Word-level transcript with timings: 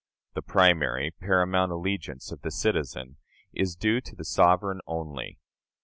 The 0.33 0.41
primary, 0.41 1.11
paramount 1.11 1.71
allegiance 1.71 2.31
of 2.31 2.41
the 2.41 2.49
citizen 2.49 3.17
is 3.53 3.75
due 3.75 4.01
to 4.01 4.15
the 4.15 4.25
sovereign 4.25 4.81
only. 4.87 5.37